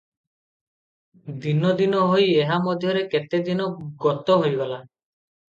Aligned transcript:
ଦିନ 1.43 1.73
ଦିନ 1.81 1.99
ହୋଇ 2.13 2.25
ଏହାମଧ୍ୟରେ 2.47 3.05
କେତେଦିନ 3.13 3.69
ଗତ 4.09 4.41
ହୋଇଗଲା। 4.43 4.83